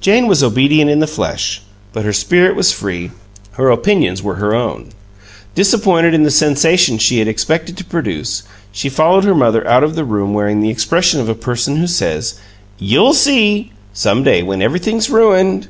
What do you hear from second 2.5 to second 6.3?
was free; her opinions were her own. Disappointed in the